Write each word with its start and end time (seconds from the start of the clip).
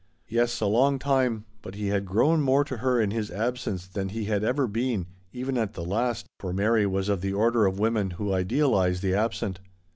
Yes, 0.27 0.59
a 0.61 0.65
long 0.65 0.97
time; 0.97 1.45
but 1.61 1.75
he 1.75 1.89
had 1.89 2.07
grown 2.07 2.41
more 2.41 2.63
to 2.63 2.77
her 2.77 2.99
in 2.99 3.11
his 3.11 3.29
absence 3.29 3.85
than 3.85 4.09
he 4.09 4.25
had 4.25 4.43
ever 4.43 4.65
been, 4.65 5.05
even 5.31 5.59
at 5.59 5.73
the 5.73 5.85
last, 5.85 6.25
for 6.39 6.51
Mary 6.51 6.87
was 6.87 7.07
of 7.07 7.21
the 7.21 7.33
order 7.33 7.67
of 7.67 7.77
women 7.77 8.09
who 8.17 8.33
idealise 8.33 9.01
the 9.01 9.13
absent. 9.13 9.59